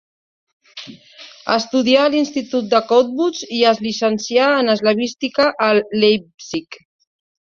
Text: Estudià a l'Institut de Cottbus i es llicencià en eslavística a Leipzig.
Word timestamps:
Estudià 1.55 2.05
a 2.05 2.11
l'Institut 2.13 2.71
de 2.71 2.79
Cottbus 2.93 3.43
i 3.59 3.61
es 3.73 3.83
llicencià 3.87 4.47
en 4.63 4.73
eslavística 4.75 5.47
a 5.67 5.71
Leipzig. 6.05 6.79